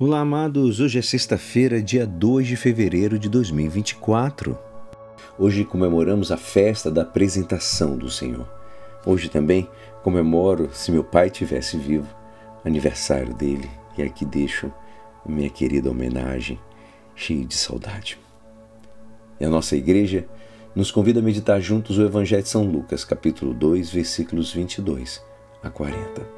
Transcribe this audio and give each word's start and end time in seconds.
Olá, 0.00 0.20
amados. 0.20 0.78
Hoje 0.78 1.00
é 1.00 1.02
sexta-feira, 1.02 1.82
dia 1.82 2.06
2 2.06 2.46
de 2.46 2.54
fevereiro 2.54 3.18
de 3.18 3.28
2024. 3.28 4.56
Hoje 5.36 5.64
comemoramos 5.64 6.30
a 6.30 6.36
festa 6.36 6.88
da 6.88 7.02
apresentação 7.02 7.98
do 7.98 8.08
Senhor. 8.08 8.48
Hoje 9.04 9.28
também 9.28 9.68
comemoro, 10.04 10.70
se 10.72 10.92
meu 10.92 11.02
pai 11.02 11.30
tivesse 11.30 11.76
vivo, 11.76 12.06
aniversário 12.64 13.34
dele. 13.34 13.68
E 13.96 14.02
aqui 14.04 14.24
deixo 14.24 14.72
minha 15.26 15.50
querida 15.50 15.90
homenagem, 15.90 16.60
cheia 17.16 17.44
de 17.44 17.56
saudade. 17.56 18.20
E 19.40 19.44
a 19.44 19.48
nossa 19.48 19.74
igreja 19.74 20.28
nos 20.76 20.92
convida 20.92 21.18
a 21.18 21.22
meditar 21.24 21.60
juntos 21.60 21.98
o 21.98 22.04
Evangelho 22.04 22.44
de 22.44 22.48
São 22.48 22.62
Lucas, 22.62 23.04
capítulo 23.04 23.52
2, 23.52 23.90
versículos 23.90 24.52
22 24.52 25.20
a 25.60 25.68
40. 25.68 26.37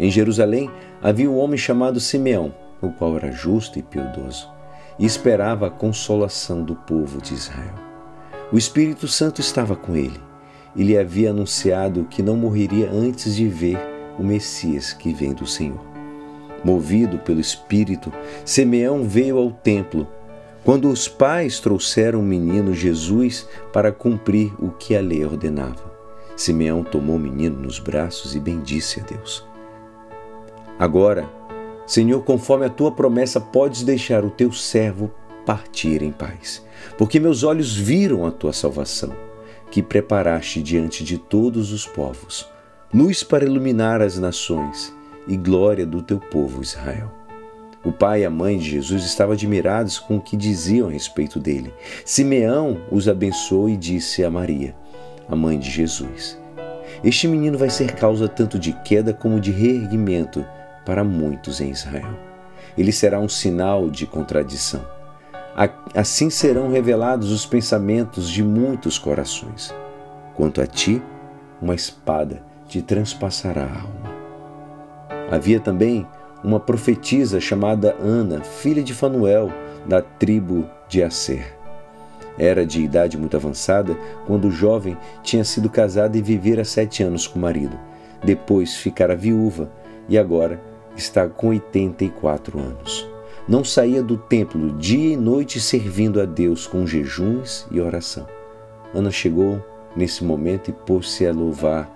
Em 0.00 0.10
Jerusalém 0.10 0.70
havia 1.02 1.30
um 1.30 1.36
homem 1.36 1.58
chamado 1.58 2.00
Simeão, 2.00 2.54
o 2.80 2.88
qual 2.88 3.18
era 3.18 3.30
justo 3.30 3.78
e 3.78 3.82
piedoso, 3.82 4.48
e 4.98 5.04
esperava 5.04 5.66
a 5.66 5.70
consolação 5.70 6.62
do 6.62 6.74
povo 6.74 7.20
de 7.20 7.34
Israel. 7.34 7.74
O 8.50 8.56
Espírito 8.56 9.06
Santo 9.06 9.42
estava 9.42 9.76
com 9.76 9.94
ele 9.94 10.18
e 10.74 10.82
lhe 10.82 10.96
havia 10.96 11.32
anunciado 11.32 12.06
que 12.08 12.22
não 12.22 12.34
morreria 12.34 12.90
antes 12.90 13.36
de 13.36 13.46
ver 13.46 13.78
o 14.18 14.22
Messias 14.22 14.94
que 14.94 15.12
vem 15.12 15.34
do 15.34 15.46
Senhor. 15.46 15.84
Movido 16.64 17.18
pelo 17.18 17.38
Espírito, 17.38 18.10
Simeão 18.42 19.04
veio 19.04 19.36
ao 19.36 19.50
templo 19.50 20.08
quando 20.64 20.88
os 20.88 21.08
pais 21.08 21.60
trouxeram 21.60 22.20
o 22.20 22.24
menino 22.24 22.72
Jesus 22.72 23.46
para 23.70 23.92
cumprir 23.92 24.50
o 24.58 24.70
que 24.70 24.96
a 24.96 25.00
lei 25.02 25.26
ordenava. 25.26 25.92
Simeão 26.36 26.82
tomou 26.82 27.16
o 27.16 27.20
menino 27.20 27.60
nos 27.60 27.78
braços 27.78 28.34
e 28.34 28.40
bendisse 28.40 28.98
a 28.98 29.02
Deus. 29.02 29.49
Agora, 30.80 31.28
Senhor, 31.86 32.24
conforme 32.24 32.64
a 32.64 32.70
tua 32.70 32.90
promessa, 32.90 33.38
podes 33.38 33.82
deixar 33.82 34.24
o 34.24 34.30
teu 34.30 34.50
servo 34.50 35.10
partir 35.44 36.00
em 36.02 36.10
paz, 36.10 36.64
porque 36.96 37.20
meus 37.20 37.42
olhos 37.42 37.76
viram 37.76 38.24
a 38.24 38.30
tua 38.30 38.54
salvação, 38.54 39.12
que 39.70 39.82
preparaste 39.82 40.62
diante 40.62 41.04
de 41.04 41.18
todos 41.18 41.70
os 41.70 41.86
povos, 41.86 42.48
luz 42.94 43.22
para 43.22 43.44
iluminar 43.44 44.00
as 44.00 44.16
nações 44.18 44.90
e 45.28 45.36
glória 45.36 45.84
do 45.84 46.00
teu 46.00 46.18
povo 46.18 46.62
Israel. 46.62 47.12
O 47.84 47.92
pai 47.92 48.22
e 48.22 48.24
a 48.24 48.30
mãe 48.30 48.56
de 48.56 48.70
Jesus 48.70 49.04
estavam 49.04 49.34
admirados 49.34 49.98
com 49.98 50.16
o 50.16 50.20
que 50.20 50.34
diziam 50.34 50.88
a 50.88 50.92
respeito 50.92 51.38
dele. 51.38 51.74
Simeão 52.06 52.80
os 52.90 53.06
abençoou 53.06 53.68
e 53.68 53.76
disse 53.76 54.24
a 54.24 54.30
Maria, 54.30 54.74
a 55.28 55.36
mãe 55.36 55.58
de 55.58 55.70
Jesus: 55.70 56.38
Este 57.04 57.28
menino 57.28 57.58
vai 57.58 57.68
ser 57.68 57.94
causa 57.94 58.26
tanto 58.26 58.58
de 58.58 58.72
queda 58.82 59.12
como 59.12 59.38
de 59.38 59.50
reerguimento 59.50 60.42
para 60.90 61.04
muitos 61.04 61.60
em 61.60 61.70
Israel. 61.70 62.18
Ele 62.76 62.90
será 62.90 63.20
um 63.20 63.28
sinal 63.28 63.88
de 63.88 64.08
contradição. 64.08 64.84
Assim 65.94 66.28
serão 66.28 66.68
revelados 66.68 67.30
os 67.30 67.46
pensamentos 67.46 68.28
de 68.28 68.42
muitos 68.42 68.98
corações. 68.98 69.72
Quanto 70.34 70.60
a 70.60 70.66
ti, 70.66 71.00
uma 71.62 71.76
espada 71.76 72.42
te 72.66 72.82
transpassará 72.82 73.62
a 73.62 73.82
alma. 73.82 75.30
Havia 75.30 75.60
também 75.60 76.04
uma 76.42 76.58
profetisa 76.58 77.38
chamada 77.38 77.96
Ana, 78.00 78.40
filha 78.40 78.82
de 78.82 78.92
Fanuel, 78.92 79.48
da 79.86 80.02
tribo 80.02 80.68
de 80.88 81.04
Asser. 81.04 81.56
Era 82.36 82.66
de 82.66 82.82
idade 82.82 83.16
muito 83.16 83.36
avançada 83.36 83.96
quando 84.26 84.50
jovem 84.50 84.98
tinha 85.22 85.44
sido 85.44 85.70
casado 85.70 86.16
e 86.16 86.20
vivera 86.20 86.64
sete 86.64 87.00
anos 87.04 87.28
com 87.28 87.38
o 87.38 87.42
marido. 87.42 87.78
Depois 88.24 88.74
ficara 88.74 89.14
viúva 89.14 89.70
e 90.08 90.18
agora 90.18 90.68
está 90.96 91.28
com 91.28 91.48
84 91.48 92.58
anos. 92.58 93.08
Não 93.48 93.64
saía 93.64 94.02
do 94.02 94.16
templo 94.16 94.72
dia 94.78 95.14
e 95.14 95.16
noite 95.16 95.60
servindo 95.60 96.20
a 96.20 96.24
Deus 96.24 96.66
com 96.66 96.86
jejuns 96.86 97.66
e 97.70 97.80
oração. 97.80 98.26
Ana 98.94 99.10
chegou 99.10 99.64
nesse 99.96 100.22
momento 100.24 100.70
e 100.70 100.72
pôs-se 100.72 101.26
a 101.26 101.32
louvar 101.32 101.90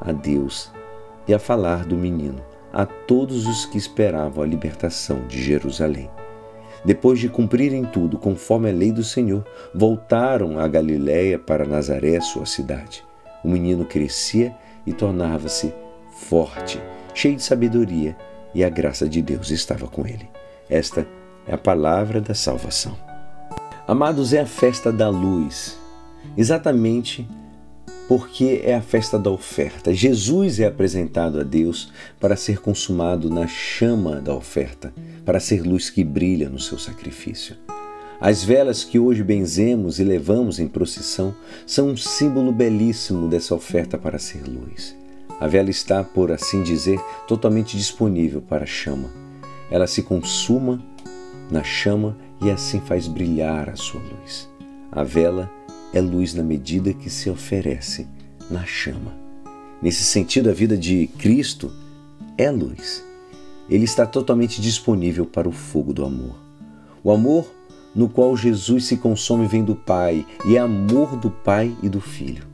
a 0.00 0.12
Deus 0.12 0.70
e 1.26 1.34
a 1.34 1.38
falar 1.38 1.84
do 1.84 1.96
menino 1.96 2.42
a 2.72 2.86
todos 2.86 3.46
os 3.46 3.66
que 3.66 3.76
esperavam 3.76 4.42
a 4.42 4.46
libertação 4.46 5.26
de 5.26 5.42
Jerusalém. 5.42 6.10
Depois 6.84 7.20
de 7.20 7.28
cumprirem 7.28 7.84
tudo 7.84 8.18
conforme 8.18 8.70
a 8.70 8.72
lei 8.72 8.90
do 8.90 9.04
Senhor, 9.04 9.44
voltaram 9.74 10.58
a 10.58 10.66
Galiléia 10.66 11.38
para 11.38 11.66
Nazaré, 11.66 12.20
sua 12.20 12.46
cidade. 12.46 13.04
O 13.44 13.48
menino 13.48 13.84
crescia 13.84 14.54
e 14.86 14.92
tornava-se 14.92 15.72
forte, 16.10 16.80
cheio 17.14 17.36
de 17.36 17.42
sabedoria 17.42 18.16
e 18.54 18.62
a 18.64 18.68
graça 18.68 19.08
de 19.08 19.22
Deus 19.22 19.50
estava 19.50 19.86
com 19.86 20.06
ele. 20.06 20.28
Esta 20.68 21.06
é 21.46 21.54
a 21.54 21.58
palavra 21.58 22.20
da 22.20 22.34
salvação. 22.34 22.96
Amados, 23.86 24.32
é 24.32 24.40
a 24.40 24.46
festa 24.46 24.92
da 24.92 25.08
luz, 25.08 25.78
exatamente 26.36 27.26
porque 28.08 28.60
é 28.64 28.74
a 28.74 28.82
festa 28.82 29.18
da 29.18 29.30
oferta. 29.30 29.94
Jesus 29.94 30.60
é 30.60 30.66
apresentado 30.66 31.40
a 31.40 31.42
Deus 31.42 31.90
para 32.20 32.36
ser 32.36 32.60
consumado 32.60 33.30
na 33.30 33.46
chama 33.46 34.20
da 34.20 34.34
oferta, 34.34 34.92
para 35.24 35.40
ser 35.40 35.62
luz 35.62 35.88
que 35.88 36.04
brilha 36.04 36.48
no 36.48 36.58
seu 36.58 36.78
sacrifício. 36.78 37.56
As 38.20 38.44
velas 38.44 38.84
que 38.84 38.98
hoje 38.98 39.22
benzemos 39.24 39.98
e 39.98 40.04
levamos 40.04 40.60
em 40.60 40.68
procissão 40.68 41.34
são 41.66 41.88
um 41.88 41.96
símbolo 41.96 42.52
belíssimo 42.52 43.28
dessa 43.28 43.54
oferta 43.54 43.98
para 43.98 44.18
ser 44.18 44.44
luz. 44.46 45.01
A 45.42 45.48
vela 45.48 45.70
está, 45.70 46.04
por 46.04 46.30
assim 46.30 46.62
dizer, 46.62 47.00
totalmente 47.26 47.76
disponível 47.76 48.40
para 48.40 48.62
a 48.62 48.66
chama. 48.66 49.10
Ela 49.72 49.88
se 49.88 50.00
consuma 50.00 50.80
na 51.50 51.64
chama 51.64 52.16
e 52.40 52.48
assim 52.48 52.80
faz 52.80 53.08
brilhar 53.08 53.68
a 53.68 53.74
sua 53.74 54.00
luz. 54.00 54.48
A 54.92 55.02
vela 55.02 55.50
é 55.92 56.00
luz 56.00 56.32
na 56.32 56.44
medida 56.44 56.94
que 56.94 57.10
se 57.10 57.28
oferece 57.28 58.06
na 58.48 58.64
chama. 58.64 59.16
Nesse 59.82 60.04
sentido, 60.04 60.48
a 60.48 60.52
vida 60.52 60.76
de 60.76 61.08
Cristo 61.18 61.72
é 62.38 62.48
luz. 62.48 63.04
Ele 63.68 63.82
está 63.82 64.06
totalmente 64.06 64.62
disponível 64.62 65.26
para 65.26 65.48
o 65.48 65.52
fogo 65.52 65.92
do 65.92 66.04
amor. 66.04 66.36
O 67.02 67.10
amor 67.10 67.52
no 67.96 68.08
qual 68.08 68.36
Jesus 68.36 68.84
se 68.84 68.96
consome 68.96 69.48
vem 69.48 69.64
do 69.64 69.74
Pai 69.74 70.24
e 70.46 70.56
é 70.56 70.60
amor 70.60 71.16
do 71.16 71.32
Pai 71.32 71.76
e 71.82 71.88
do 71.88 72.00
Filho. 72.00 72.51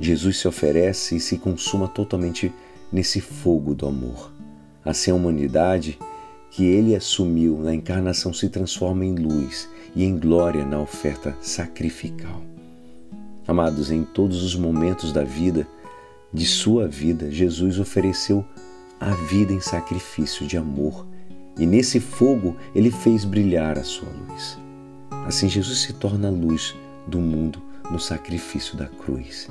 Jesus 0.00 0.38
se 0.38 0.48
oferece 0.48 1.16
e 1.16 1.20
se 1.20 1.36
consuma 1.36 1.86
totalmente 1.86 2.50
nesse 2.90 3.20
fogo 3.20 3.74
do 3.74 3.86
amor. 3.86 4.32
Assim, 4.84 5.10
a 5.10 5.14
humanidade 5.14 5.98
que 6.50 6.64
ele 6.64 6.96
assumiu 6.96 7.58
na 7.58 7.74
encarnação 7.74 8.32
se 8.32 8.48
transforma 8.48 9.04
em 9.04 9.14
luz 9.14 9.68
e 9.94 10.04
em 10.04 10.18
glória 10.18 10.64
na 10.64 10.80
oferta 10.80 11.36
sacrificial. 11.42 12.42
Amados, 13.46 13.90
em 13.90 14.02
todos 14.02 14.42
os 14.42 14.56
momentos 14.56 15.12
da 15.12 15.22
vida, 15.22 15.66
de 16.32 16.46
sua 16.46 16.88
vida, 16.88 17.30
Jesus 17.30 17.78
ofereceu 17.78 18.44
a 18.98 19.10
vida 19.10 19.52
em 19.52 19.60
sacrifício 19.60 20.46
de 20.46 20.56
amor 20.56 21.06
e 21.58 21.66
nesse 21.66 22.00
fogo 22.00 22.56
ele 22.74 22.90
fez 22.90 23.24
brilhar 23.24 23.78
a 23.78 23.84
sua 23.84 24.08
luz. 24.08 24.58
Assim, 25.26 25.48
Jesus 25.48 25.80
se 25.80 25.92
torna 25.92 26.28
a 26.28 26.30
luz 26.30 26.74
do 27.06 27.18
mundo 27.18 27.60
no 27.90 27.98
sacrifício 27.98 28.76
da 28.76 28.86
cruz. 28.86 29.48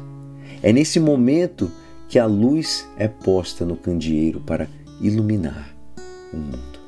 É 0.61 0.73
nesse 0.73 0.99
momento 0.99 1.71
que 2.07 2.17
a 2.17 2.25
luz 2.25 2.87
é 2.97 3.07
posta 3.07 3.65
no 3.65 3.75
candeeiro 3.75 4.39
para 4.39 4.67
iluminar 4.99 5.75
o 6.33 6.37
mundo. 6.37 6.79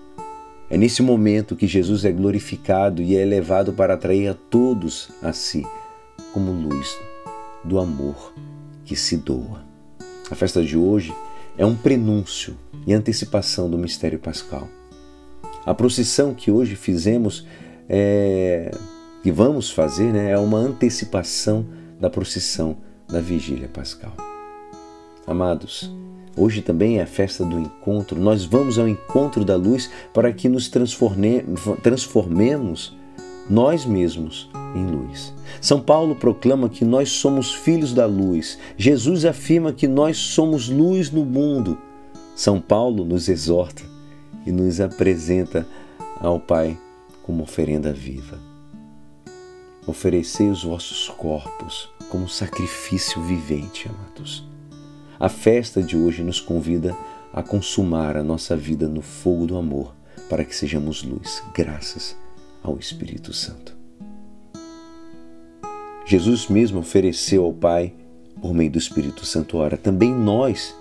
É 0.69 0.78
nesse 0.78 1.02
momento 1.02 1.56
que 1.56 1.68
Jesus 1.68 2.06
é 2.06 2.12
glorificado 2.12 3.02
e 3.02 3.16
é 3.16 3.22
elevado 3.22 3.74
para 3.74 3.94
atrair 3.94 4.30
a 4.30 4.34
todos 4.34 5.10
a 5.22 5.34
si, 5.34 5.66
como 6.34 6.52
luz 6.52 6.98
do 7.63 7.78
amor 7.78 8.34
que 8.86 8.96
se 8.96 9.18
doa. 9.18 9.64
A 10.30 10.36
festa 10.36 10.64
de 10.64 10.78
hoje 10.78 11.14
é 11.57 11.66
um 11.66 11.75
prenúncio 11.75 12.57
e 12.88 12.94
antecipação 12.94 13.69
do 13.69 13.78
mistério 13.78 14.18
pascal. 14.18 14.68
A 15.66 15.74
procissão 15.74 16.34
que 16.34 16.50
hoje 16.50 16.75
fizemos, 16.75 17.46
é, 17.88 18.72
que 19.22 19.31
vamos 19.31 19.69
fazer, 19.69 20.12
né, 20.12 20.31
é 20.31 20.38
uma 20.38 20.57
antecipação 20.57 21.66
da 22.00 22.10
procissão 22.10 22.78
da 23.12 23.19
vigília 23.19 23.68
pascal. 23.68 24.13
Amados, 25.28 25.92
Hoje 26.36 26.62
também 26.62 27.00
é 27.00 27.04
a 27.04 27.08
festa 27.08 27.44
do 27.44 27.60
encontro. 27.60 28.19
Nós 28.19 28.46
vamos 28.46 28.80
ao 28.80 28.88
encontro 28.88 29.44
da 29.44 29.58
luz 29.58 29.92
para 30.13 30.31
que 30.31 30.48
nos 30.48 30.69
transformemos 30.69 32.96
nós 33.50 33.86
mesmos 33.86 34.50
em 34.74 34.86
luz. 34.86 35.34
São 35.60 35.81
Paulo 35.81 36.16
proclama 36.16 36.69
que 36.69 36.86
nós 36.86 37.10
somos 37.10 37.54
filhos 37.54 37.94
da 37.94 38.06
luz. 38.06 38.58
Jesus 38.78 39.25
afirma 39.25 39.74
que 39.74 39.90
nós 39.90 40.18
somos 40.18 40.69
luz 40.69 41.12
no 41.12 41.25
mundo. 41.25 41.78
São 42.34 42.62
Paulo 42.62 43.04
nos 43.04 43.28
exorta 43.28 43.84
e 44.46 44.54
nos 44.54 44.80
apresenta 44.80 45.68
ao 46.19 46.40
Pai 46.40 46.78
como 47.24 47.44
oferenda 47.44 47.92
viva. 47.92 48.40
Oferecei 49.86 50.48
os 50.48 50.64
vossos 50.64 51.10
corpos 51.10 51.90
como 52.12 52.28
sacrifício 52.28 53.22
vivente, 53.22 53.88
amados. 53.88 54.46
A 55.18 55.30
festa 55.30 55.81
de 55.81 55.96
hoje 55.96 56.22
nos 56.22 56.42
convida 56.42 56.94
a 57.31 57.42
consumar 57.42 58.18
a 58.18 58.24
nossa 58.24 58.56
vida 58.58 58.86
no 58.86 59.02
fogo 59.02 59.48
do 59.48 59.58
amor 59.58 59.96
para 60.30 60.44
que 60.44 60.54
sejamos 60.54 61.04
luz, 61.04 61.42
graças 61.56 62.18
ao 62.62 62.78
Espírito 62.78 63.31
Santo. 63.31 63.78
Jesus 66.06 66.50
mesmo 66.50 66.80
ofereceu 66.80 67.46
ao 67.46 67.54
Pai 67.54 67.94
por 68.42 68.54
meio 68.54 68.72
do 68.72 68.78
Espírito 68.78 69.25
Santo. 69.25 69.57
Ora, 69.57 69.78
também 69.78 70.14
nós 70.14 70.75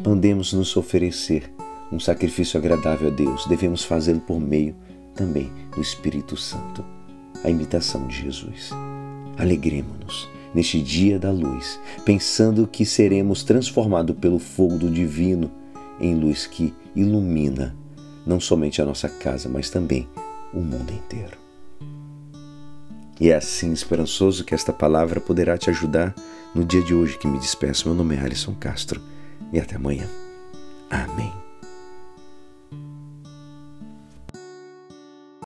podemos 0.00 0.52
nos 0.52 0.76
oferecer 0.76 1.50
um 1.90 1.98
sacrifício 1.98 2.56
agradável 2.56 3.08
a 3.08 3.12
Deus. 3.12 3.46
Devemos 3.46 3.82
fazê-lo 3.82 4.20
por 4.20 4.38
meio 4.38 4.76
também 5.12 5.50
do 5.74 5.80
Espírito 5.80 6.36
Santo, 6.36 6.84
a 7.42 7.50
imitação 7.50 8.06
de 8.06 8.22
Jesus. 8.22 8.70
Alegremos-nos 9.36 10.35
neste 10.56 10.80
dia 10.80 11.18
da 11.18 11.30
luz, 11.30 11.78
pensando 12.02 12.66
que 12.66 12.86
seremos 12.86 13.42
transformados 13.42 14.16
pelo 14.16 14.38
fogo 14.38 14.78
do 14.78 14.90
divino 14.90 15.50
em 16.00 16.14
luz 16.14 16.46
que 16.46 16.72
ilumina 16.94 17.76
não 18.24 18.40
somente 18.40 18.80
a 18.80 18.86
nossa 18.86 19.06
casa, 19.06 19.50
mas 19.50 19.68
também 19.68 20.08
o 20.54 20.60
mundo 20.60 20.90
inteiro. 20.90 21.36
E 23.20 23.28
é 23.28 23.36
assim 23.36 23.70
esperançoso 23.70 24.44
que 24.44 24.54
esta 24.54 24.72
palavra 24.72 25.20
poderá 25.20 25.58
te 25.58 25.68
ajudar 25.68 26.14
no 26.54 26.64
dia 26.64 26.82
de 26.82 26.94
hoje 26.94 27.18
que 27.18 27.28
me 27.28 27.38
despeço. 27.38 27.88
Meu 27.88 27.96
nome 27.96 28.16
é 28.16 28.20
Alisson 28.20 28.54
Castro 28.58 29.00
e 29.52 29.60
até 29.60 29.76
amanhã. 29.76 30.08
Amém. 30.90 31.45